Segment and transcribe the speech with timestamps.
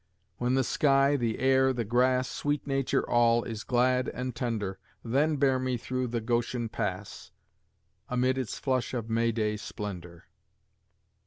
[0.39, 5.35] "When the sky, the air, the grass, Sweet Nature all, is glad and tender, Then
[5.35, 7.29] bear me through 'The Goshen Pass'
[8.09, 10.25] Amid its flush of May day splendor."